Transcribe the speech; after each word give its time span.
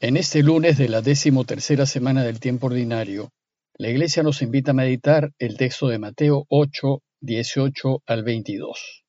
En 0.00 0.16
este 0.16 0.42
lunes 0.42 0.76
de 0.76 0.88
la 0.88 1.02
decimotercera 1.02 1.86
semana 1.86 2.24
del 2.24 2.40
tiempo 2.40 2.66
ordinario, 2.66 3.30
la 3.78 3.88
Iglesia 3.88 4.22
nos 4.24 4.42
invita 4.42 4.72
a 4.72 4.74
meditar 4.74 5.30
el 5.38 5.56
texto 5.56 5.88
de 5.88 5.98
Mateo 5.98 6.46
8, 6.48 7.00
18 7.20 8.02
al 8.04 8.24
22. 8.24 9.04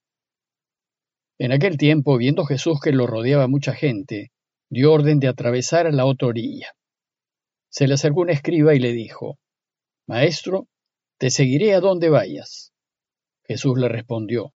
En 1.40 1.52
aquel 1.52 1.78
tiempo, 1.78 2.18
viendo 2.18 2.46
Jesús 2.46 2.79
que 2.79 2.92
lo 2.92 3.08
rodeaba 3.08 3.48
mucha 3.48 3.74
gente, 3.74 4.32
dio 4.70 4.94
orden 4.94 5.20
de 5.20 5.28
atravesar 5.28 5.87
a 5.87 5.92
la 5.92 6.06
otra 6.06 6.28
orilla. 6.28 6.71
Se 7.67 7.88
le 7.88 7.96
acercó 7.96 8.22
un 8.22 8.29
escriba 8.29 8.76
y 8.76 8.79
le 8.79 8.94
dijo, 8.94 9.40
Maestro, 10.08 10.67
te 11.17 11.31
seguiré 11.31 11.74
a 11.74 11.79
donde 11.79 12.10
vayas. 12.10 12.74
Jesús 13.44 13.78
le 13.79 13.90
respondió, 13.90 14.54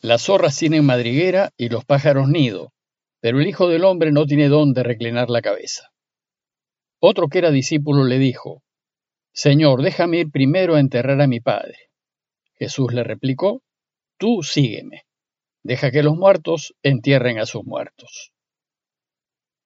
Las 0.00 0.22
zorras 0.22 0.56
tienen 0.56 0.86
madriguera 0.86 1.52
y 1.56 1.68
los 1.68 1.84
pájaros 1.84 2.28
nido 2.28 2.72
pero 3.20 3.40
el 3.40 3.46
Hijo 3.46 3.68
del 3.68 3.84
Hombre 3.84 4.12
no 4.12 4.26
tiene 4.26 4.48
dónde 4.48 4.82
reclinar 4.82 5.30
la 5.30 5.42
cabeza. 5.42 5.90
Otro 7.00 7.28
que 7.28 7.38
era 7.38 7.50
discípulo 7.50 8.04
le 8.04 8.18
dijo, 8.18 8.62
Señor, 9.32 9.82
déjame 9.82 10.18
ir 10.18 10.30
primero 10.30 10.74
a 10.74 10.80
enterrar 10.80 11.20
a 11.20 11.26
mi 11.26 11.40
padre. 11.40 11.76
Jesús 12.54 12.92
le 12.92 13.04
replicó, 13.04 13.62
Tú 14.18 14.42
sígueme, 14.42 15.02
deja 15.62 15.90
que 15.90 16.02
los 16.02 16.16
muertos 16.16 16.74
entierren 16.82 17.38
a 17.38 17.44
sus 17.44 17.64
muertos. 17.64 18.32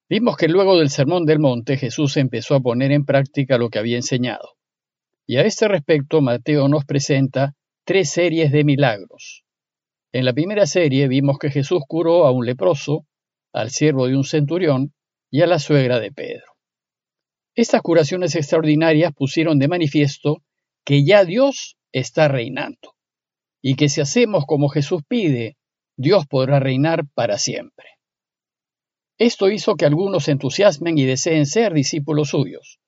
Vimos 0.09 0.37
que 0.37 0.48
luego 0.48 0.77
del 0.77 0.91
Sermón 0.91 1.25
del 1.25 1.39
Monte 1.39 1.77
Jesús 1.77 2.17
empezó 2.17 2.56
a 2.56 2.61
poner 2.61 2.91
en 2.91 3.05
práctica 3.05 3.59
lo 3.59 3.70
que 3.70 3.78
había 3.78 3.97
enseñado. 3.97 4.56
Y 5.25 5.37
a 5.37 5.42
este 5.42 5.69
respecto 5.69 6.20
Mateo 6.20 6.69
nos 6.69 6.84
presenta 6.84 7.55
tres 7.84 8.11
series 8.11 8.51
de 8.51 8.64
milagros. 8.64 9.45
En 10.11 10.25
la 10.25 10.33
primera 10.33 10.67
serie 10.67 11.06
vimos 11.06 11.39
que 11.39 11.51
Jesús 11.51 11.83
curó 11.87 12.27
a 12.27 12.33
un 12.33 12.45
leproso, 12.45 13.06
al 13.53 13.71
siervo 13.71 14.07
de 14.07 14.17
un 14.17 14.25
centurión 14.25 14.93
y 15.31 15.43
a 15.43 15.47
la 15.47 15.59
suegra 15.59 16.01
de 16.01 16.13
Pedro. 16.13 16.45
Estas 17.55 17.83
curaciones 17.83 18.35
extraordinarias 18.37 19.12
pusieron 19.12 19.59
de 19.59 19.69
manifiesto 19.69 20.42
que 20.84 21.05
ya 21.05 21.25
Dios 21.25 21.77
está 21.92 22.29
reinando 22.29 22.95
y 23.62 23.77
que 23.77 23.89
si 23.89 24.01
hacemos 24.01 24.45
como 24.47 24.69
Jesús 24.69 25.03
pide, 25.07 25.57
Dios 25.97 26.27
podrá 26.27 26.61
reinar 26.61 27.05
para 27.15 27.39
siempre. 27.39 27.87
Esto 29.19 29.51
hizo 29.51 29.77
que 29.77 29.85
algunos 29.85 30.29
entusiasmen 30.29 30.97
y 30.97 31.05
deseen 31.05 31.45
ser 31.45 31.75
discípulos 31.75 32.31
suyos. 32.31 32.79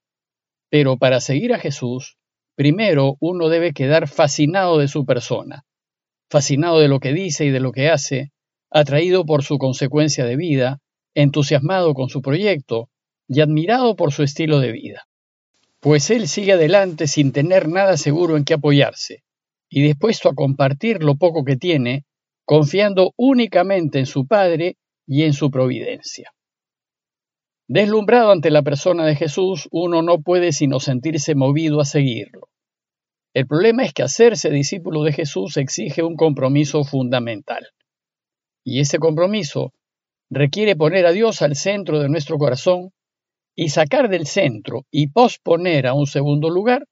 Pero 0.70 0.96
para 0.96 1.20
seguir 1.20 1.52
a 1.52 1.58
Jesús, 1.58 2.16
primero 2.56 3.18
uno 3.20 3.50
debe 3.50 3.74
quedar 3.74 4.08
fascinado 4.08 4.78
de 4.78 4.88
su 4.88 5.04
persona, 5.04 5.66
fascinado 6.30 6.80
de 6.80 6.88
lo 6.88 7.00
que 7.00 7.12
dice 7.12 7.44
y 7.44 7.50
de 7.50 7.60
lo 7.60 7.72
que 7.72 7.90
hace, 7.90 8.32
atraído 8.72 9.24
por 9.24 9.42
su 9.42 9.58
consecuencia 9.58 10.24
de 10.24 10.36
vida, 10.36 10.80
entusiasmado 11.14 11.94
con 11.94 12.08
su 12.08 12.22
proyecto 12.22 12.88
y 13.28 13.40
admirado 13.40 13.96
por 13.96 14.12
su 14.12 14.22
estilo 14.22 14.60
de 14.60 14.72
vida. 14.72 15.06
Pues 15.80 16.10
él 16.10 16.28
sigue 16.28 16.52
adelante 16.52 17.06
sin 17.06 17.32
tener 17.32 17.68
nada 17.68 17.96
seguro 17.96 18.36
en 18.36 18.44
qué 18.44 18.54
apoyarse, 18.54 19.24
y 19.68 19.82
dispuesto 19.82 20.28
a 20.28 20.34
compartir 20.34 21.02
lo 21.02 21.16
poco 21.16 21.44
que 21.44 21.56
tiene, 21.56 22.04
confiando 22.44 23.12
únicamente 23.16 23.98
en 23.98 24.06
su 24.06 24.26
Padre 24.26 24.76
y 25.06 25.24
en 25.24 25.32
su 25.32 25.50
providencia. 25.50 26.32
Deslumbrado 27.68 28.32
ante 28.32 28.50
la 28.50 28.62
persona 28.62 29.06
de 29.06 29.16
Jesús, 29.16 29.68
uno 29.70 30.02
no 30.02 30.20
puede 30.20 30.52
sino 30.52 30.78
sentirse 30.78 31.34
movido 31.34 31.80
a 31.80 31.84
seguirlo. 31.84 32.48
El 33.34 33.46
problema 33.46 33.82
es 33.84 33.94
que 33.94 34.02
hacerse 34.02 34.50
discípulo 34.50 35.02
de 35.04 35.12
Jesús 35.12 35.56
exige 35.56 36.02
un 36.02 36.16
compromiso 36.16 36.84
fundamental. 36.84 37.66
Y 38.64 38.80
ese 38.80 38.98
compromiso 38.98 39.72
requiere 40.30 40.76
poner 40.76 41.06
a 41.06 41.12
Dios 41.12 41.42
al 41.42 41.56
centro 41.56 42.00
de 42.00 42.08
nuestro 42.08 42.38
corazón 42.38 42.92
y 43.54 43.68
sacar 43.68 44.08
del 44.08 44.26
centro 44.26 44.86
y 44.90 45.08
posponer 45.08 45.86
a 45.86 45.94
un 45.94 46.06
segundo 46.06 46.48
lugar 46.48 46.86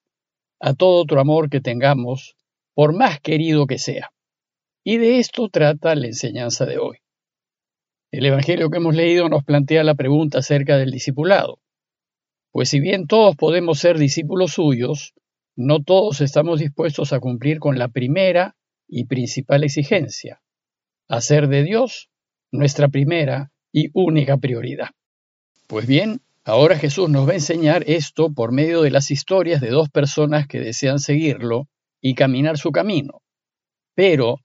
a 0.61 0.75
todo 0.75 1.01
otro 1.01 1.21
amor 1.21 1.49
que 1.49 1.61
tengamos, 1.61 2.37
por 2.75 2.95
más 2.95 3.19
querido 3.21 3.67
que 3.67 3.79
sea. 3.79 4.11
Y 4.85 4.99
de 4.99 5.19
esto 5.19 5.49
trata 5.49 5.95
la 5.95 6.07
enseñanza 6.07 6.67
de 6.67 6.79
hoy. 6.79 6.99
El 8.13 8.27
Evangelio 8.27 8.71
que 8.71 8.79
hemos 8.79 8.95
leído 8.95 9.29
nos 9.29 9.45
plantea 9.45 9.85
la 9.85 9.95
pregunta 9.95 10.39
acerca 10.39 10.77
del 10.77 10.91
discipulado. 10.91 11.61
Pues 12.51 12.69
si 12.69 12.81
bien 12.81 13.07
todos 13.07 13.37
podemos 13.37 13.79
ser 13.79 13.99
discípulos 13.99 14.53
suyos, 14.53 15.15
no 15.57 15.83
todos 15.83 16.21
estamos 16.21 16.59
dispuestos 16.59 17.13
a 17.13 17.21
cumplir 17.21 17.59
con 17.59 17.79
la 17.79 17.89
primera 17.89 18.57
y 18.89 19.05
principal 19.05 19.63
exigencia, 19.63 20.43
hacer 21.11 21.49
de 21.49 21.65
Dios 21.65 22.09
nuestra 22.53 22.89
primera 22.89 23.51
y 23.73 23.91
única 23.93 24.37
prioridad. 24.39 24.91
Pues 25.67 25.87
bien, 25.87 26.23
ahora 26.45 26.79
Jesús 26.79 27.11
nos 27.11 27.27
va 27.27 27.33
a 27.33 27.35
enseñar 27.35 27.85
esto 27.89 28.33
por 28.33 28.53
medio 28.53 28.83
de 28.83 28.91
las 28.91 29.11
historias 29.11 29.61
de 29.61 29.71
dos 29.71 29.91
personas 29.91 30.47
que 30.47 30.61
desean 30.61 31.01
seguirlo 31.01 31.69
y 32.01 32.15
caminar 32.15 32.59
su 32.59 32.71
camino, 32.71 33.23
pero 33.95 34.39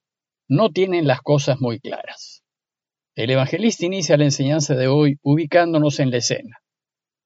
no 0.47 0.71
tienen 0.71 1.07
las 1.07 1.21
cosas 1.21 1.61
muy 1.61 1.79
claras. 1.79 2.43
El 3.15 3.29
evangelista 3.29 3.85
inicia 3.85 4.17
la 4.17 4.25
enseñanza 4.25 4.75
de 4.75 4.87
hoy 4.87 5.19
ubicándonos 5.21 5.99
en 5.99 6.09
la 6.11 6.17
escena 6.17 6.61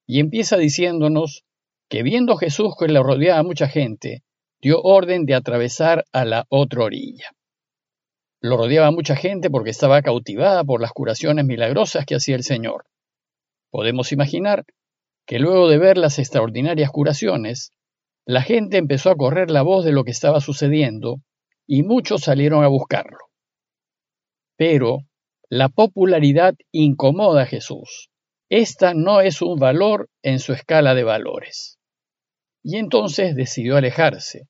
y 0.06 0.20
empieza 0.20 0.58
diciéndonos 0.58 1.44
que 1.90 2.04
viendo 2.04 2.36
Jesús 2.36 2.76
que 2.78 2.88
le 2.88 3.02
rodeaba 3.02 3.42
mucha 3.44 3.68
gente, 3.68 4.24
dio 4.62 4.82
orden 4.82 5.26
de 5.26 5.34
atravesar 5.34 6.06
a 6.12 6.26
la 6.26 6.46
otra 6.50 6.84
orilla. 6.84 7.32
Lo 8.42 8.58
rodeaba 8.58 8.92
mucha 8.92 9.16
gente 9.16 9.50
porque 9.50 9.70
estaba 9.70 10.02
cautivada 10.02 10.64
por 10.64 10.82
las 10.82 10.92
curaciones 10.92 11.46
milagrosas 11.46 12.06
que 12.06 12.16
hacía 12.16 12.36
el 12.36 12.44
Señor. 12.44 12.86
Podemos 13.70 14.12
imaginar 14.12 14.66
que 15.26 15.40
luego 15.40 15.68
de 15.68 15.78
ver 15.78 15.98
las 15.98 16.20
extraordinarias 16.20 16.90
curaciones, 16.90 17.74
la 18.26 18.42
gente 18.42 18.78
empezó 18.78 19.10
a 19.12 19.16
correr 19.16 19.52
la 19.52 19.62
voz 19.62 19.84
de 19.84 19.92
lo 19.92 20.04
que 20.04 20.12
estaba 20.12 20.40
sucediendo 20.40 21.18
y 21.68 21.84
muchos 21.84 22.22
salieron 22.22 22.64
a 22.64 22.68
buscarlo. 22.68 23.18
Pero 24.56 25.00
la 25.50 25.70
popularidad 25.70 26.56
incomoda 26.72 27.44
a 27.44 27.46
Jesús. 27.46 28.10
Esta 28.50 28.94
no 28.94 29.22
es 29.22 29.42
un 29.42 29.60
valor 29.60 30.10
en 30.24 30.40
su 30.40 30.54
escala 30.54 30.96
de 30.96 31.04
valores. 31.04 31.78
Y 32.64 32.78
entonces 32.78 33.36
decidió 33.36 33.78
alejarse. 33.78 34.48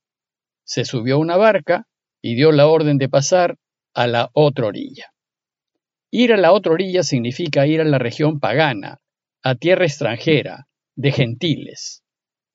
Se 0.64 0.86
subió 0.86 1.16
a 1.16 1.20
una 1.20 1.38
barca 1.38 1.88
y 2.22 2.36
dio 2.36 2.52
la 2.52 2.68
orden 2.68 2.98
de 2.98 3.10
pasar 3.10 3.58
a 4.00 4.08
la 4.08 4.30
otra 4.32 4.68
orilla. 4.68 5.14
Ir 6.10 6.32
a 6.32 6.38
la 6.38 6.54
otra 6.54 6.72
orilla 6.72 7.04
significa 7.04 7.68
ir 7.68 7.82
a 7.82 7.84
la 7.84 7.98
región 7.98 8.40
pagana, 8.40 9.02
a 9.44 9.56
tierra 9.56 9.84
extranjera, 9.84 10.70
de 10.96 11.12
gentiles, 11.12 12.02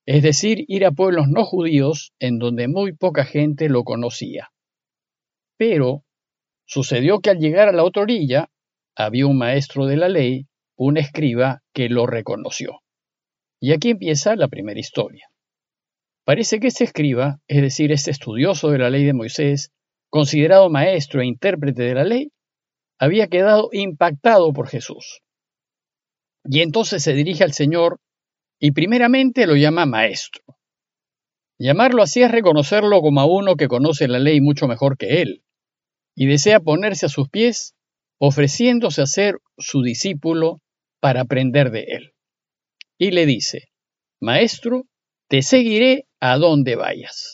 es 0.06 0.22
decir, 0.22 0.65
ir 0.69 0.87
a 0.87 0.93
pueblos 0.93 1.28
no 1.28 1.44
judíos 1.44 2.15
en 2.19 2.38
donde 2.38 2.66
muy 2.66 2.93
poca 2.93 3.27
gente 3.27 3.69
lo 3.69 3.84
conocía. 3.84 4.53
Pero 5.59 6.06
sucedió 6.65 7.21
que 7.21 7.28
al 7.28 7.41
llegar 7.41 7.69
a 7.69 7.72
la 7.72 7.84
otra 7.84 8.05
orilla 8.05 8.49
había 8.97 9.26
un 9.26 9.37
maestro 9.37 9.84
de 9.84 9.99
la 9.99 10.09
ley, 10.09 10.47
un 10.78 10.97
escriba, 10.97 11.62
que 11.75 11.91
lo 11.91 12.06
reconoció. 12.06 12.81
Y 13.61 13.75
aquí 13.75 13.91
empieza 13.91 14.34
la 14.34 14.49
primera 14.49 14.81
historia. 14.81 15.28
Parece 16.25 16.59
que 16.59 16.69
este 16.69 16.84
escriba, 16.84 17.43
es 17.49 17.61
decir, 17.61 17.93
este 17.93 18.12
estudioso 18.12 18.71
de 18.71 18.78
la 18.78 18.88
ley 18.88 19.05
de 19.05 19.12
Moisés, 19.12 19.75
considerado 20.15 20.71
maestro 20.71 21.23
e 21.23 21.27
intérprete 21.27 21.83
de 21.83 21.95
la 21.95 22.05
ley, 22.05 22.31
había 23.01 23.27
quedado 23.27 23.69
impactado 23.73 24.53
por 24.53 24.69
Jesús. 24.69 25.23
Y 26.45 26.61
entonces 26.61 27.03
se 27.03 27.15
dirige 27.15 27.43
al 27.43 27.53
Señor 27.53 27.99
y 28.61 28.71
primeramente 28.71 29.45
lo 29.49 29.57
llama 29.57 29.87
maestro. 29.87 30.45
Llamarlo 31.59 32.01
así 32.01 32.23
es 32.23 32.31
reconocerlo 32.31 33.01
como 33.01 33.23
a 33.23 33.25
uno 33.27 33.57
que 33.57 33.67
conoce 33.67 34.07
la 34.07 34.21
ley 34.21 34.41
mucho 34.41 34.69
mejor 34.69 34.97
que 34.97 35.21
él, 35.21 35.43
y 36.15 36.27
desea 36.27 36.61
ponerse 36.61 37.07
a 37.07 37.09
sus 37.09 37.29
pies, 37.29 37.75
ofreciéndose 38.21 39.03
a 39.03 39.07
ser 39.07 39.41
su 39.59 39.83
discípulo 39.83 40.61
para 41.01 41.23
aprender 41.23 41.73
de 41.73 41.87
él. 41.89 42.13
Y 42.99 43.11
le 43.11 43.27
dice, 43.27 43.65
Maestro, 44.21 44.85
te 45.29 45.43
seguiré 45.43 46.06
a 46.21 46.38
donde 46.38 46.77
vayas. 46.77 47.34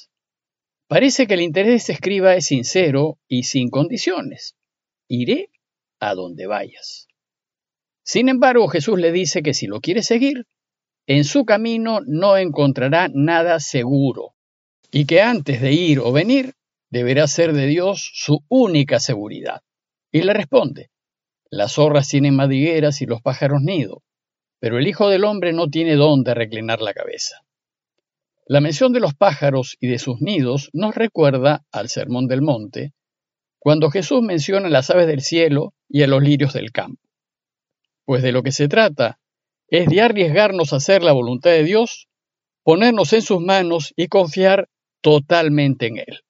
Parece 0.91 1.29
que 1.29 1.35
el 1.35 1.43
interés 1.43 1.69
de 1.69 1.77
este 1.77 1.93
escriba 1.93 2.35
es 2.35 2.47
sincero 2.47 3.21
y 3.29 3.45
sin 3.45 3.71
condiciones. 3.71 4.57
Iré 5.07 5.51
a 6.01 6.17
donde 6.17 6.49
vayas. 6.49 7.07
Sin 8.03 8.29
embargo, 8.29 8.67
Jesús 8.67 8.99
le 8.99 9.13
dice 9.13 9.41
que 9.41 9.55
si 9.55 9.69
lo 9.69 9.81
quiere 9.81 10.03
seguir, 10.03 10.49
en 11.07 11.23
su 11.23 11.45
camino 11.45 12.01
no 12.05 12.37
encontrará 12.37 13.09
nada 13.15 13.61
seguro 13.61 14.35
y 14.91 15.07
que 15.07 15.23
antes 15.23 15.61
de 15.61 15.75
ir 15.75 16.01
o 16.01 16.11
venir 16.11 16.55
deberá 16.91 17.29
ser 17.29 17.53
de 17.53 17.69
Dios 17.69 18.11
su 18.13 18.41
única 18.49 18.99
seguridad. 18.99 19.63
Y 20.11 20.23
le 20.23 20.33
responde, 20.33 20.91
las 21.51 21.75
zorras 21.75 22.09
tienen 22.09 22.35
madrigueras 22.35 23.01
y 23.01 23.07
los 23.07 23.23
pájaros 23.23 23.63
nido, 23.63 24.03
pero 24.59 24.77
el 24.77 24.89
Hijo 24.89 25.09
del 25.09 25.23
Hombre 25.23 25.53
no 25.53 25.69
tiene 25.69 25.95
dónde 25.95 26.35
reclinar 26.35 26.81
la 26.81 26.95
cabeza. 26.95 27.45
La 28.53 28.61
mención 28.61 28.93
de 28.93 28.99
los 28.99 29.15
pájaros 29.15 29.77
y 29.79 29.87
de 29.87 30.01
sus 30.01 30.21
nidos 30.21 30.71
nos 30.73 30.97
recuerda 30.97 31.65
al 31.71 31.89
Sermón 31.89 32.27
del 32.27 32.43
Monte, 32.43 32.95
cuando 33.61 33.93
Jesús 33.93 34.23
menciona 34.23 34.69
las 34.69 34.91
aves 34.91 35.07
del 35.07 35.21
cielo 35.21 35.73
y 35.89 36.03
a 36.03 36.09
los 36.09 36.21
lirios 36.21 36.53
del 36.53 36.73
campo. 36.73 37.01
Pues 38.05 38.25
de 38.25 38.33
lo 38.33 38.43
que 38.43 38.51
se 38.51 38.67
trata 38.67 39.21
es 39.69 39.89
de 39.89 40.01
arriesgarnos 40.01 40.73
a 40.73 40.79
hacer 40.79 41.05
la 41.05 41.13
voluntad 41.13 41.53
de 41.53 41.63
Dios, 41.63 42.09
ponernos 42.65 43.13
en 43.13 43.23
sus 43.23 43.41
manos 43.41 43.93
y 43.95 44.09
confiar 44.09 44.69
totalmente 45.01 45.87
en 45.87 45.99
Él. 45.99 46.23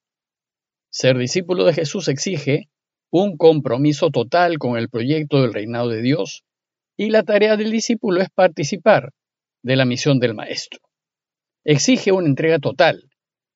Ser 0.91 1.17
discípulo 1.17 1.63
de 1.63 1.73
Jesús 1.73 2.07
exige 2.07 2.69
un 3.09 3.35
compromiso 3.35 4.11
total 4.11 4.59
con 4.59 4.77
el 4.77 4.89
proyecto 4.89 5.41
del 5.41 5.55
reinado 5.55 5.89
de 5.89 6.03
Dios 6.03 6.43
y 6.95 7.09
la 7.09 7.23
tarea 7.23 7.57
del 7.57 7.71
discípulo 7.71 8.21
es 8.21 8.29
participar 8.29 9.11
de 9.63 9.75
la 9.75 9.85
misión 9.85 10.19
del 10.19 10.35
Maestro. 10.35 10.81
Exige 11.63 12.11
una 12.11 12.27
entrega 12.27 12.59
total, 12.59 13.09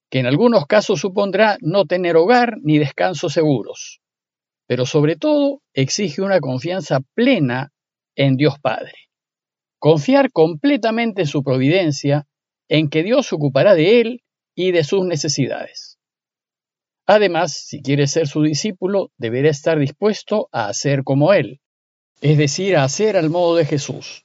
que 0.10 0.20
en 0.20 0.28
algunos 0.28 0.66
casos 0.68 1.02
supondrá 1.02 1.58
no 1.62 1.86
tener 1.86 2.16
hogar 2.16 2.58
ni 2.62 2.78
descanso 2.78 3.30
seguros, 3.30 4.02
pero 4.68 4.86
sobre 4.86 5.16
todo 5.16 5.62
exige 5.74 6.22
una 6.22 6.40
confianza 6.40 7.00
plena 7.14 7.72
en 8.16 8.36
Dios 8.36 8.60
Padre. 8.62 8.94
Confiar 9.80 10.32
completamente 10.32 11.22
en 11.22 11.28
su 11.28 11.44
providencia, 11.44 12.28
en 12.70 12.90
que 12.90 13.04
Dios 13.04 13.28
se 13.28 13.36
ocupará 13.36 13.76
de 13.76 14.02
él 14.02 14.24
y 14.56 14.72
de 14.72 14.84
sus 14.84 15.06
necesidades. 15.06 15.96
Además, 17.08 17.54
si 17.54 17.82
quiere 17.82 18.08
ser 18.08 18.28
su 18.28 18.42
discípulo, 18.42 19.12
deberá 19.18 19.50
estar 19.50 19.78
dispuesto 19.78 20.50
a 20.52 20.68
hacer 20.68 21.04
como 21.04 21.34
Él, 21.34 21.62
es 22.22 22.38
decir, 22.38 22.76
a 22.76 22.84
hacer 22.84 23.16
al 23.16 23.30
modo 23.30 23.56
de 23.56 23.66
Jesús. 23.66 24.25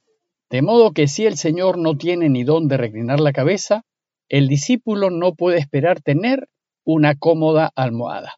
De 0.51 0.61
modo 0.61 0.91
que 0.91 1.07
si 1.07 1.25
el 1.25 1.37
Señor 1.37 1.77
no 1.77 1.95
tiene 1.95 2.27
ni 2.27 2.43
dónde 2.43 2.75
reclinar 2.75 3.21
la 3.21 3.31
cabeza, 3.31 3.85
el 4.27 4.49
discípulo 4.49 5.09
no 5.09 5.33
puede 5.33 5.57
esperar 5.57 6.01
tener 6.01 6.49
una 6.83 7.15
cómoda 7.15 7.71
almohada. 7.73 8.35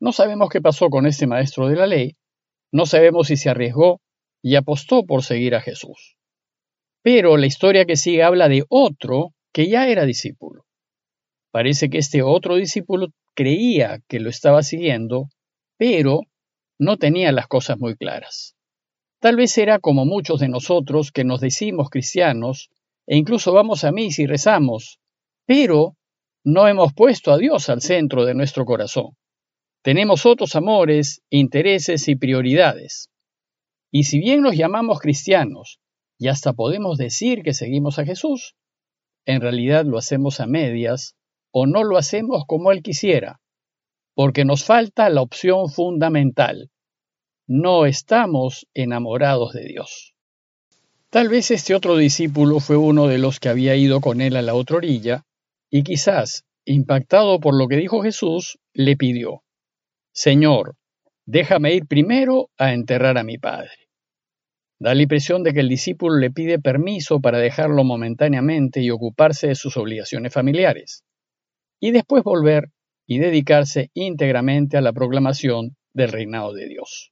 No 0.00 0.12
sabemos 0.12 0.48
qué 0.48 0.62
pasó 0.62 0.88
con 0.88 1.06
este 1.06 1.26
maestro 1.26 1.68
de 1.68 1.76
la 1.76 1.86
ley, 1.86 2.16
no 2.72 2.86
sabemos 2.86 3.26
si 3.26 3.36
se 3.36 3.50
arriesgó 3.50 4.00
y 4.42 4.56
apostó 4.56 5.04
por 5.04 5.22
seguir 5.22 5.54
a 5.54 5.60
Jesús. 5.60 6.16
Pero 7.02 7.36
la 7.36 7.46
historia 7.46 7.84
que 7.84 7.96
sigue 7.96 8.22
habla 8.22 8.48
de 8.48 8.64
otro 8.70 9.34
que 9.52 9.68
ya 9.68 9.88
era 9.88 10.06
discípulo. 10.06 10.64
Parece 11.50 11.90
que 11.90 11.98
este 11.98 12.22
otro 12.22 12.54
discípulo 12.54 13.08
creía 13.34 14.00
que 14.08 14.20
lo 14.20 14.30
estaba 14.30 14.62
siguiendo, 14.62 15.28
pero 15.76 16.22
no 16.78 16.96
tenía 16.96 17.30
las 17.30 17.46
cosas 17.46 17.78
muy 17.78 17.94
claras. 17.94 18.56
Tal 19.20 19.36
vez 19.36 19.56
era 19.58 19.78
como 19.78 20.06
muchos 20.06 20.40
de 20.40 20.48
nosotros 20.48 21.12
que 21.12 21.24
nos 21.24 21.40
decimos 21.40 21.90
cristianos 21.90 22.70
e 23.06 23.18
incluso 23.18 23.52
vamos 23.52 23.84
a 23.84 23.92
misa 23.92 24.22
y 24.22 24.26
rezamos, 24.26 24.98
pero 25.46 25.96
no 26.42 26.66
hemos 26.66 26.94
puesto 26.94 27.30
a 27.30 27.36
Dios 27.36 27.68
al 27.68 27.82
centro 27.82 28.24
de 28.24 28.34
nuestro 28.34 28.64
corazón. 28.64 29.16
Tenemos 29.82 30.24
otros 30.24 30.56
amores, 30.56 31.22
intereses 31.28 32.08
y 32.08 32.16
prioridades. 32.16 33.10
Y 33.92 34.04
si 34.04 34.20
bien 34.20 34.40
nos 34.40 34.56
llamamos 34.56 35.00
cristianos 35.00 35.80
y 36.18 36.28
hasta 36.28 36.54
podemos 36.54 36.96
decir 36.96 37.42
que 37.42 37.52
seguimos 37.52 37.98
a 37.98 38.06
Jesús, 38.06 38.54
en 39.26 39.42
realidad 39.42 39.84
lo 39.84 39.98
hacemos 39.98 40.40
a 40.40 40.46
medias 40.46 41.14
o 41.52 41.66
no 41.66 41.84
lo 41.84 41.98
hacemos 41.98 42.44
como 42.46 42.72
Él 42.72 42.82
quisiera, 42.82 43.40
porque 44.14 44.46
nos 44.46 44.64
falta 44.64 45.10
la 45.10 45.20
opción 45.20 45.68
fundamental. 45.68 46.70
No 47.52 47.84
estamos 47.84 48.68
enamorados 48.74 49.52
de 49.54 49.64
Dios. 49.64 50.14
Tal 51.10 51.28
vez 51.28 51.50
este 51.50 51.74
otro 51.74 51.96
discípulo 51.96 52.60
fue 52.60 52.76
uno 52.76 53.08
de 53.08 53.18
los 53.18 53.40
que 53.40 53.48
había 53.48 53.74
ido 53.74 54.00
con 54.00 54.20
él 54.20 54.36
a 54.36 54.42
la 54.42 54.54
otra 54.54 54.76
orilla, 54.76 55.24
y 55.68 55.82
quizás, 55.82 56.44
impactado 56.64 57.40
por 57.40 57.58
lo 57.58 57.66
que 57.66 57.74
dijo 57.74 58.04
Jesús, 58.04 58.60
le 58.72 58.96
pidió, 58.96 59.42
Señor, 60.12 60.76
déjame 61.26 61.74
ir 61.74 61.88
primero 61.88 62.50
a 62.56 62.72
enterrar 62.72 63.18
a 63.18 63.24
mi 63.24 63.36
padre. 63.36 63.88
Da 64.78 64.94
la 64.94 65.02
impresión 65.02 65.42
de 65.42 65.52
que 65.52 65.58
el 65.58 65.68
discípulo 65.68 66.18
le 66.18 66.30
pide 66.30 66.60
permiso 66.60 67.18
para 67.18 67.38
dejarlo 67.38 67.82
momentáneamente 67.82 68.80
y 68.80 68.90
ocuparse 68.90 69.48
de 69.48 69.56
sus 69.56 69.76
obligaciones 69.76 70.32
familiares 70.32 71.02
y 71.80 71.90
después 71.90 72.22
volver 72.22 72.70
y 73.08 73.18
dedicarse 73.18 73.90
íntegramente 73.92 74.76
a 74.76 74.82
la 74.82 74.92
proclamación 74.92 75.76
del 75.92 76.12
reinado 76.12 76.52
de 76.52 76.68
Dios. 76.68 77.09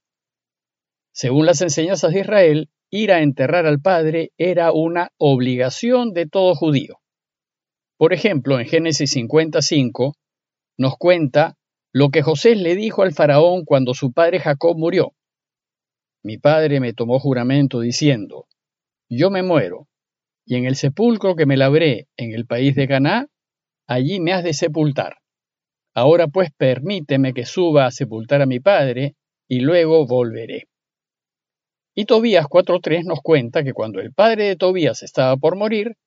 Según 1.21 1.45
las 1.45 1.59
enseñanzas 1.59 2.13
de 2.13 2.21
Israel, 2.21 2.69
ir 2.89 3.11
a 3.11 3.21
enterrar 3.21 3.65
al 3.65 3.81
padre 3.81 4.31
era 4.37 4.71
una 4.71 5.09
obligación 5.17 6.13
de 6.13 6.27
todo 6.27 6.55
judío. 6.55 6.99
Por 7.97 8.13
ejemplo, 8.13 8.57
en 8.57 8.65
Génesis 8.65 9.11
55 9.11 10.15
nos 10.77 10.95
cuenta 10.97 11.57
lo 11.91 12.07
que 12.07 12.21
José 12.21 12.55
le 12.55 12.73
dijo 12.77 13.01
al 13.01 13.11
faraón 13.11 13.65
cuando 13.65 13.93
su 13.93 14.13
padre 14.13 14.39
Jacob 14.39 14.77
murió. 14.77 15.11
Mi 16.23 16.37
padre 16.37 16.79
me 16.79 16.93
tomó 16.93 17.19
juramento 17.19 17.81
diciendo, 17.81 18.45
yo 19.09 19.29
me 19.29 19.43
muero, 19.43 19.89
y 20.45 20.55
en 20.55 20.63
el 20.63 20.77
sepulcro 20.77 21.35
que 21.35 21.45
me 21.45 21.57
labré 21.57 22.07
en 22.15 22.31
el 22.31 22.45
país 22.45 22.75
de 22.75 22.87
Caná, 22.87 23.27
allí 23.87 24.21
me 24.21 24.31
has 24.31 24.45
de 24.45 24.53
sepultar. 24.53 25.17
Ahora 25.93 26.29
pues 26.29 26.49
permíteme 26.55 27.33
que 27.33 27.43
suba 27.43 27.87
a 27.87 27.91
sepultar 27.91 28.41
a 28.41 28.45
mi 28.45 28.61
padre, 28.61 29.17
y 29.49 29.59
luego 29.59 30.07
volveré. 30.07 30.68
Y 31.99 32.05
Tobías 32.05 32.45
4.3 32.45 33.03
nos 33.03 33.19
cuenta 33.21 33.61
que 33.61 33.73
cuando 33.73 33.99
el 33.99 34.13
padre 34.13 34.45
de 34.45 34.55
Tobías 34.55 35.03
estaba 35.03 35.35
por 35.35 35.57
morir, 35.57 35.97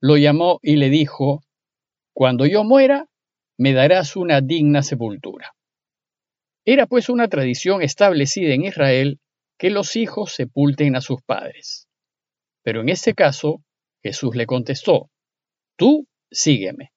lo 0.00 0.16
llamó 0.16 0.60
y 0.62 0.76
le 0.76 0.88
dijo, 0.88 1.42
Cuando 2.14 2.46
yo 2.46 2.62
muera, 2.62 3.08
me 3.58 3.72
darás 3.72 4.14
una 4.14 4.40
digna 4.40 4.84
sepultura. 4.84 5.52
Era 6.64 6.86
pues 6.86 7.08
una 7.08 7.26
tradición 7.26 7.82
establecida 7.82 8.54
en 8.54 8.66
Israel 8.66 9.18
que 9.58 9.70
los 9.70 9.96
hijos 9.96 10.32
sepulten 10.32 10.94
a 10.94 11.00
sus 11.00 11.20
padres. 11.22 11.88
Pero 12.62 12.80
en 12.80 12.88
este 12.88 13.12
caso, 13.12 13.64
Jesús 14.00 14.36
le 14.36 14.46
contestó, 14.46 15.10
Tú 15.76 16.06
sígueme 16.30 16.92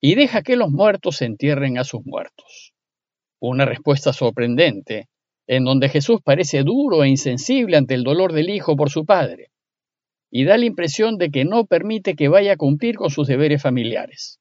y 0.00 0.16
deja 0.16 0.42
que 0.42 0.56
los 0.56 0.72
muertos 0.72 1.22
entierren 1.22 1.78
a 1.78 1.84
sus 1.84 2.04
muertos. 2.04 2.74
Una 3.38 3.64
respuesta 3.64 4.12
sorprendente, 4.12 5.06
en 5.46 5.64
donde 5.64 5.88
Jesús 5.88 6.20
parece 6.24 6.62
duro 6.62 7.04
e 7.04 7.08
insensible 7.08 7.76
ante 7.76 7.94
el 7.94 8.02
dolor 8.02 8.32
del 8.32 8.50
Hijo 8.50 8.76
por 8.76 8.90
su 8.90 9.04
Padre, 9.04 9.50
y 10.30 10.44
da 10.44 10.58
la 10.58 10.64
impresión 10.64 11.16
de 11.16 11.30
que 11.30 11.44
no 11.44 11.66
permite 11.66 12.16
que 12.16 12.28
vaya 12.28 12.54
a 12.54 12.56
cumplir 12.56 12.96
con 12.96 13.10
sus 13.10 13.28
deberes 13.28 13.62
familiares. 13.62 14.40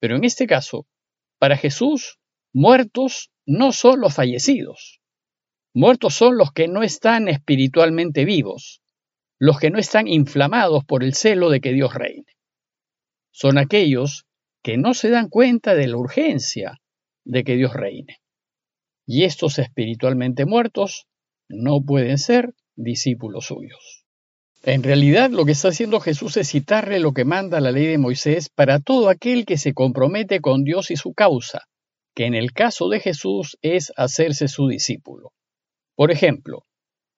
Pero 0.00 0.16
en 0.16 0.24
este 0.24 0.46
caso, 0.46 0.86
para 1.38 1.56
Jesús, 1.56 2.18
muertos 2.52 3.30
no 3.46 3.72
son 3.72 4.00
los 4.00 4.14
fallecidos. 4.14 5.00
Muertos 5.74 6.14
son 6.14 6.38
los 6.38 6.52
que 6.52 6.68
no 6.68 6.82
están 6.82 7.28
espiritualmente 7.28 8.24
vivos, 8.24 8.80
los 9.38 9.58
que 9.58 9.70
no 9.70 9.78
están 9.78 10.06
inflamados 10.06 10.84
por 10.84 11.02
el 11.02 11.14
celo 11.14 11.50
de 11.50 11.60
que 11.60 11.72
Dios 11.72 11.92
reine. 11.92 12.36
Son 13.32 13.58
aquellos 13.58 14.24
que 14.62 14.78
no 14.78 14.94
se 14.94 15.10
dan 15.10 15.28
cuenta 15.28 15.74
de 15.74 15.88
la 15.88 15.96
urgencia 15.96 16.80
de 17.24 17.44
que 17.44 17.56
Dios 17.56 17.74
reine. 17.74 18.20
Y 19.06 19.24
estos 19.24 19.58
espiritualmente 19.58 20.46
muertos 20.46 21.06
no 21.48 21.82
pueden 21.82 22.18
ser 22.18 22.54
discípulos 22.76 23.46
suyos. 23.46 24.04
En 24.62 24.82
realidad 24.82 25.30
lo 25.30 25.44
que 25.44 25.52
está 25.52 25.68
haciendo 25.68 26.00
Jesús 26.00 26.38
es 26.38 26.50
citarle 26.50 26.98
lo 26.98 27.12
que 27.12 27.26
manda 27.26 27.60
la 27.60 27.70
ley 27.70 27.86
de 27.86 27.98
Moisés 27.98 28.48
para 28.48 28.80
todo 28.80 29.10
aquel 29.10 29.44
que 29.44 29.58
se 29.58 29.74
compromete 29.74 30.40
con 30.40 30.64
Dios 30.64 30.90
y 30.90 30.96
su 30.96 31.12
causa, 31.12 31.64
que 32.14 32.24
en 32.24 32.34
el 32.34 32.52
caso 32.52 32.88
de 32.88 33.00
Jesús 33.00 33.58
es 33.60 33.92
hacerse 33.96 34.48
su 34.48 34.68
discípulo. 34.68 35.32
Por 35.94 36.10
ejemplo, 36.10 36.64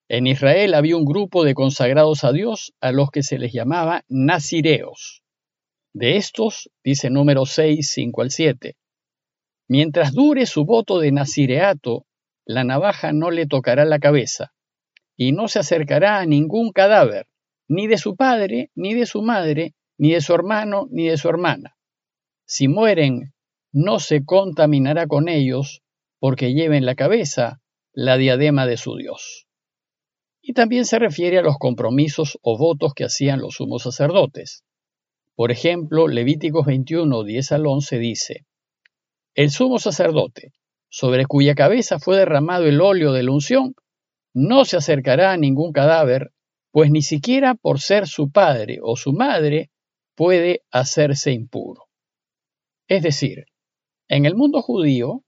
en 0.09 0.27
Israel 0.27 0.75
había 0.75 0.97
un 0.97 1.05
grupo 1.05 1.45
de 1.45 1.55
consagrados 1.55 2.25
a 2.25 2.33
Dios 2.33 2.73
a 2.81 2.91
los 2.91 3.11
que 3.11 3.23
se 3.23 3.39
les 3.39 3.53
llamaba 3.53 4.05
nazireos. 4.09 5.23
De 5.93 6.17
estos, 6.17 6.69
dice 6.85 7.11
número 7.11 7.47
6, 7.47 7.89
5 7.89 8.23
al 8.23 8.31
7, 8.31 8.77
mientras 9.69 10.13
dure 10.13 10.47
su 10.47 10.65
voto 10.65 10.99
de 10.99 11.13
nazireato, 11.13 12.07
la 12.45 12.65
navaja 12.65 13.13
no 13.13 13.31
le 13.31 13.47
tocará 13.47 13.85
la 13.85 13.99
cabeza, 13.99 14.53
y 15.17 15.33
no 15.33 15.49
se 15.49 15.59
acercará 15.59 16.19
a 16.19 16.27
ningún 16.27 16.73
cadáver, 16.73 17.27
ni 17.69 17.87
de 17.87 17.99
su 17.99 18.17
padre, 18.17 18.71
ni 18.75 18.95
de 18.95 19.07
su 19.07 19.23
madre, 19.23 19.75
ni 19.99 20.13
de 20.13 20.21
su 20.21 20.35
hermano, 20.35 20.87
ni 20.91 21.09
de 21.09 21.17
su 21.17 21.29
hermana. 21.29 21.77
Si 22.45 22.69
mueren, 22.69 23.35
no 23.73 23.99
se 23.99 24.25
contaminará 24.25 25.07
con 25.07 25.29
ellos, 25.29 25.83
porque 26.19 26.55
lleven 26.55 26.87
la 26.87 26.95
cabeza 26.95 27.61
la 27.93 28.19
diadema 28.19 28.67
de 28.67 28.77
su 28.77 28.97
Dios. 28.97 29.47
Y 30.43 30.53
también 30.53 30.85
se 30.85 30.99
refiere 30.99 31.39
a 31.39 31.43
los 31.43 31.57
compromisos 31.59 32.39
o 32.43 32.57
votos 32.57 32.93
que 32.95 33.05
hacían 33.05 33.41
los 33.41 33.55
sumos 33.55 33.83
sacerdotes. 33.83 34.65
Por 35.35 35.51
ejemplo, 35.51 36.07
Levíticos 36.07 36.67
21, 36.67 37.25
10 37.25 37.53
al 37.53 37.67
11 37.67 37.99
dice, 37.99 38.47
El 39.37 39.51
sumo 39.51 39.79
sacerdote, 39.79 40.55
sobre 40.89 41.27
cuya 41.27 41.55
cabeza 41.55 41.99
fue 41.99 42.17
derramado 42.17 42.65
el 42.65 42.81
óleo 42.81 43.13
de 43.13 43.23
la 43.23 43.33
unción, 43.33 43.75
no 44.33 44.65
se 44.65 44.79
acercará 44.79 45.33
a 45.33 45.37
ningún 45.37 45.73
cadáver, 45.73 46.31
pues 46.71 46.91
ni 46.91 47.03
siquiera 47.03 47.55
por 47.55 47.79
ser 47.79 48.09
su 48.09 48.31
padre 48.31 48.79
o 48.83 48.97
su 48.97 49.13
madre 49.13 49.71
puede 50.15 50.63
hacerse 50.71 51.33
impuro. 51.33 51.85
Es 52.89 53.03
decir, 53.03 53.45
en 54.09 54.25
el 54.25 54.37
mundo 54.37 54.63
judío, 54.63 55.23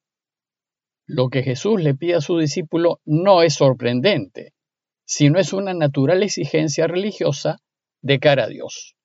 lo 1.07 1.29
que 1.29 1.43
Jesús 1.43 1.83
le 1.83 1.95
pide 1.95 2.15
a 2.15 2.23
su 2.23 2.39
discípulo 2.39 3.03
no 3.05 3.43
es 3.43 3.53
sorprendente, 3.53 4.55
sino 5.05 5.39
es 5.39 5.53
una 5.53 5.75
natural 5.75 6.23
exigencia 6.23 6.87
religiosa 6.87 7.59
de 8.01 8.21
cara 8.21 8.45
a 8.45 8.49
Dios. 8.49 8.97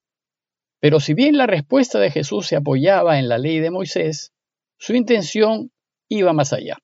Pero 0.79 1.01
si 1.01 1.13
bien 1.13 1.38
la 1.38 1.45
respuesta 1.45 2.00
de 2.00 2.10
Jesús 2.10 2.48
se 2.48 2.55
apoyaba 2.55 3.19
en 3.19 3.27
la 3.27 3.38
ley 3.38 3.60
de 3.60 3.72
Moisés, 3.72 4.32
su 4.83 4.95
intención 4.95 5.71
iba 6.09 6.33
más 6.33 6.51
allá. 6.51 6.77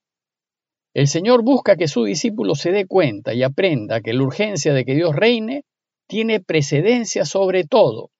El 0.94 1.06
Señor 1.06 1.44
busca 1.44 1.76
que 1.76 1.86
su 1.86 2.04
discípulo 2.04 2.54
se 2.54 2.72
dé 2.72 2.86
cuenta 2.86 3.34
y 3.34 3.42
aprenda 3.42 4.00
que 4.00 4.14
la 4.14 4.22
urgencia 4.22 4.72
de 4.72 4.86
que 4.86 4.94
Dios 4.94 5.14
reine 5.14 5.64
tiene 6.08 6.40
precedencia 6.40 7.26
sobre 7.26 7.64
todo, 7.64 8.10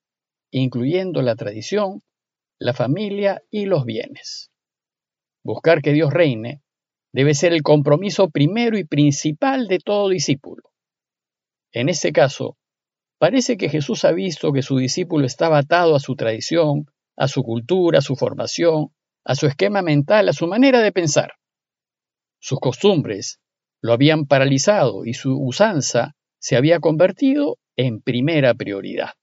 incluyendo 0.50 1.22
la 1.22 1.34
tradición, 1.34 2.02
la 2.58 2.74
familia 2.74 3.40
y 3.48 3.64
los 3.64 3.86
bienes. 3.86 4.50
Buscar 5.42 5.80
que 5.80 5.94
Dios 5.94 6.12
reine 6.12 6.60
debe 7.14 7.32
ser 7.32 7.54
el 7.54 7.62
compromiso 7.62 8.28
primero 8.28 8.76
y 8.76 8.84
principal 8.84 9.66
de 9.66 9.78
todo 9.78 10.10
discípulo. 10.10 10.62
En 11.72 11.88
este 11.88 12.12
caso, 12.12 12.58
parece 13.18 13.56
que 13.56 13.70
Jesús 13.70 14.04
ha 14.04 14.12
visto 14.12 14.52
que 14.52 14.60
su 14.60 14.76
discípulo 14.76 15.24
estaba 15.24 15.56
atado 15.56 15.96
a 15.96 16.00
su 16.00 16.16
tradición, 16.16 16.84
a 17.16 17.28
su 17.28 17.42
cultura, 17.42 18.00
a 18.00 18.02
su 18.02 18.14
formación, 18.14 18.92
a 19.24 19.34
su 19.34 19.46
esquema 19.46 19.82
mental, 19.82 20.28
a 20.28 20.32
su 20.32 20.46
manera 20.46 20.80
de 20.80 20.92
pensar. 20.92 21.34
Sus 22.40 22.58
costumbres 22.58 23.40
lo 23.82 23.92
habían 23.92 24.26
paralizado 24.26 25.04
y 25.04 25.14
su 25.14 25.38
usanza 25.38 26.14
se 26.38 26.56
había 26.56 26.80
convertido 26.80 27.58
en 27.76 28.00
primera 28.00 28.54
prioridad. 28.54 29.14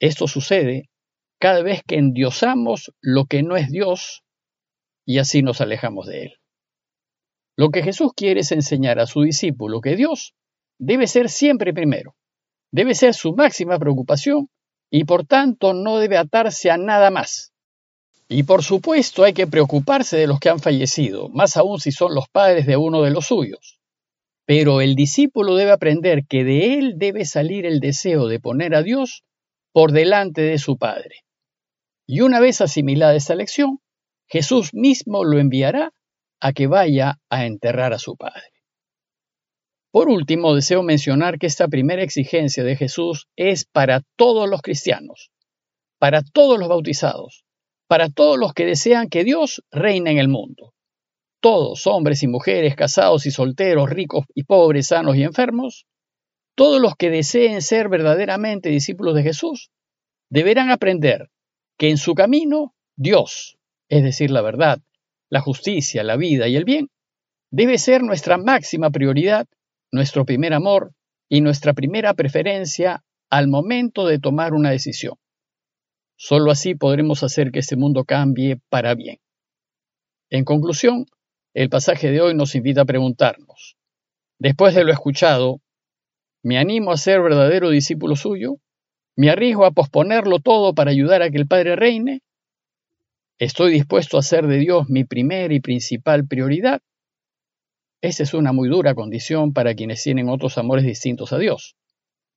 Esto 0.00 0.28
sucede 0.28 0.90
cada 1.38 1.62
vez 1.62 1.82
que 1.86 1.96
endiosamos 1.96 2.92
lo 3.00 3.26
que 3.26 3.42
no 3.42 3.56
es 3.56 3.70
Dios 3.70 4.22
y 5.04 5.18
así 5.18 5.42
nos 5.42 5.60
alejamos 5.60 6.06
de 6.06 6.22
Él. 6.24 6.34
Lo 7.56 7.70
que 7.70 7.82
Jesús 7.82 8.12
quiere 8.16 8.40
es 8.40 8.52
enseñar 8.52 8.98
a 8.98 9.06
su 9.06 9.22
discípulo 9.22 9.80
que 9.80 9.96
Dios 9.96 10.34
debe 10.78 11.06
ser 11.06 11.28
siempre 11.28 11.72
primero, 11.72 12.16
debe 12.72 12.94
ser 12.94 13.14
su 13.14 13.34
máxima 13.34 13.78
preocupación 13.78 14.48
y 14.90 15.04
por 15.04 15.26
tanto 15.26 15.72
no 15.72 15.98
debe 15.98 16.16
atarse 16.16 16.70
a 16.70 16.76
nada 16.76 17.10
más. 17.10 17.53
Y 18.28 18.44
por 18.44 18.62
supuesto 18.62 19.24
hay 19.24 19.34
que 19.34 19.46
preocuparse 19.46 20.16
de 20.16 20.26
los 20.26 20.40
que 20.40 20.48
han 20.48 20.60
fallecido, 20.60 21.28
más 21.28 21.56
aún 21.56 21.78
si 21.78 21.92
son 21.92 22.14
los 22.14 22.28
padres 22.28 22.66
de 22.66 22.76
uno 22.76 23.02
de 23.02 23.10
los 23.10 23.26
suyos. 23.26 23.80
Pero 24.46 24.80
el 24.80 24.94
discípulo 24.94 25.56
debe 25.56 25.72
aprender 25.72 26.26
que 26.26 26.44
de 26.44 26.78
él 26.78 26.94
debe 26.96 27.24
salir 27.24 27.66
el 27.66 27.80
deseo 27.80 28.26
de 28.28 28.40
poner 28.40 28.74
a 28.74 28.82
Dios 28.82 29.24
por 29.72 29.92
delante 29.92 30.42
de 30.42 30.58
su 30.58 30.76
Padre. 30.78 31.24
Y 32.06 32.20
una 32.20 32.40
vez 32.40 32.60
asimilada 32.60 33.16
esta 33.16 33.34
lección, 33.34 33.80
Jesús 34.26 34.74
mismo 34.74 35.24
lo 35.24 35.38
enviará 35.38 35.92
a 36.40 36.52
que 36.52 36.66
vaya 36.66 37.18
a 37.30 37.46
enterrar 37.46 37.92
a 37.92 37.98
su 37.98 38.16
Padre. 38.16 38.52
Por 39.90 40.08
último, 40.08 40.54
deseo 40.54 40.82
mencionar 40.82 41.38
que 41.38 41.46
esta 41.46 41.68
primera 41.68 42.02
exigencia 42.02 42.64
de 42.64 42.76
Jesús 42.76 43.28
es 43.36 43.64
para 43.64 44.02
todos 44.16 44.48
los 44.48 44.60
cristianos, 44.60 45.30
para 45.98 46.22
todos 46.22 46.58
los 46.58 46.68
bautizados, 46.68 47.44
para 47.86 48.08
todos 48.08 48.38
los 48.38 48.52
que 48.52 48.64
desean 48.64 49.08
que 49.08 49.24
Dios 49.24 49.62
reine 49.70 50.10
en 50.10 50.18
el 50.18 50.28
mundo. 50.28 50.72
Todos, 51.40 51.86
hombres 51.86 52.22
y 52.22 52.26
mujeres, 52.26 52.74
casados 52.74 53.26
y 53.26 53.30
solteros, 53.30 53.90
ricos 53.90 54.24
y 54.34 54.44
pobres, 54.44 54.88
sanos 54.88 55.16
y 55.16 55.22
enfermos, 55.22 55.86
todos 56.56 56.80
los 56.80 56.94
que 56.96 57.10
deseen 57.10 57.60
ser 57.60 57.88
verdaderamente 57.88 58.70
discípulos 58.70 59.14
de 59.14 59.22
Jesús, 59.22 59.70
deberán 60.30 60.70
aprender 60.70 61.30
que 61.76 61.90
en 61.90 61.98
su 61.98 62.14
camino 62.14 62.74
Dios, 62.96 63.58
es 63.88 64.02
decir, 64.02 64.30
la 64.30 64.40
verdad, 64.40 64.78
la 65.28 65.40
justicia, 65.40 66.02
la 66.04 66.16
vida 66.16 66.48
y 66.48 66.56
el 66.56 66.64
bien, 66.64 66.88
debe 67.50 67.78
ser 67.78 68.02
nuestra 68.02 68.38
máxima 68.38 68.90
prioridad 68.90 69.46
nuestro 69.94 70.24
primer 70.24 70.52
amor 70.52 70.92
y 71.28 71.40
nuestra 71.40 71.72
primera 71.72 72.14
preferencia 72.14 73.04
al 73.30 73.46
momento 73.46 74.06
de 74.08 74.18
tomar 74.18 74.52
una 74.52 74.70
decisión. 74.70 75.14
Solo 76.16 76.50
así 76.50 76.74
podremos 76.74 77.22
hacer 77.22 77.50
que 77.50 77.58
este 77.58 77.76
mundo 77.76 78.04
cambie 78.04 78.60
para 78.68 78.94
bien. 78.94 79.18
En 80.30 80.44
conclusión, 80.44 81.06
el 81.54 81.68
pasaje 81.68 82.10
de 82.10 82.20
hoy 82.20 82.34
nos 82.34 82.54
invita 82.54 82.82
a 82.82 82.86
preguntarnos, 82.86 83.76
después 84.38 84.74
de 84.74 84.84
lo 84.84 84.92
escuchado, 84.92 85.60
¿me 86.42 86.58
animo 86.58 86.92
a 86.92 86.96
ser 86.96 87.20
verdadero 87.22 87.70
discípulo 87.70 88.16
suyo? 88.16 88.56
¿Me 89.16 89.30
arriesgo 89.30 89.64
a 89.64 89.70
posponerlo 89.70 90.40
todo 90.40 90.74
para 90.74 90.90
ayudar 90.90 91.22
a 91.22 91.30
que 91.30 91.38
el 91.38 91.46
Padre 91.46 91.76
reine? 91.76 92.20
¿Estoy 93.38 93.72
dispuesto 93.72 94.16
a 94.16 94.20
hacer 94.20 94.46
de 94.46 94.58
Dios 94.58 94.88
mi 94.88 95.04
primera 95.04 95.52
y 95.54 95.60
principal 95.60 96.26
prioridad? 96.26 96.80
Esa 98.02 98.22
es 98.22 98.34
una 98.34 98.52
muy 98.52 98.68
dura 98.68 98.94
condición 98.94 99.52
para 99.52 99.74
quienes 99.74 100.02
tienen 100.02 100.28
otros 100.28 100.58
amores 100.58 100.84
distintos 100.84 101.32
a 101.32 101.38
Dios. 101.38 101.76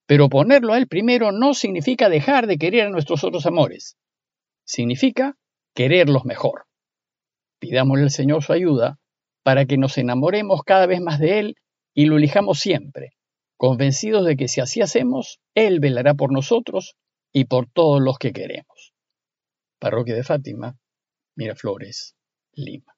Pero 0.07 0.29
ponerlo 0.29 0.73
a 0.73 0.77
Él 0.77 0.87
primero 0.87 1.31
no 1.31 1.53
significa 1.53 2.09
dejar 2.09 2.47
de 2.47 2.57
querer 2.57 2.87
a 2.87 2.89
nuestros 2.89 3.23
otros 3.23 3.45
amores. 3.45 3.97
Significa 4.65 5.37
quererlos 5.75 6.25
mejor. 6.25 6.65
Pidámosle 7.59 8.03
al 8.03 8.11
Señor 8.11 8.43
su 8.43 8.53
ayuda 8.53 8.99
para 9.43 9.65
que 9.65 9.77
nos 9.77 9.97
enamoremos 9.97 10.63
cada 10.63 10.85
vez 10.87 11.01
más 11.01 11.19
de 11.19 11.39
Él 11.39 11.55
y 11.93 12.05
lo 12.05 12.17
elijamos 12.17 12.59
siempre, 12.59 13.11
convencidos 13.57 14.25
de 14.25 14.37
que 14.37 14.47
si 14.47 14.61
así 14.61 14.81
hacemos, 14.81 15.39
Él 15.55 15.79
velará 15.79 16.13
por 16.13 16.31
nosotros 16.31 16.95
y 17.33 17.45
por 17.45 17.69
todos 17.69 18.01
los 18.01 18.17
que 18.17 18.31
queremos. 18.31 18.93
Parroquia 19.79 20.15
de 20.15 20.23
Fátima, 20.23 20.77
Miraflores, 21.35 22.15
Lima. 22.53 22.96